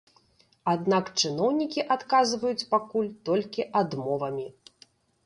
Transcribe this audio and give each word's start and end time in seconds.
Аднак 0.71 1.11
чыноўнікі 1.21 1.85
адказваюць 1.95 2.67
пакуль 2.73 3.11
толькі 3.29 3.67
адмовамі. 3.83 4.47